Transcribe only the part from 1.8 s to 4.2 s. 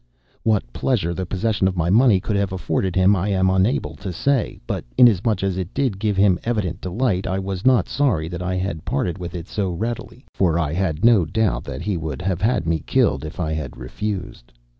money could have afforded him I am unable to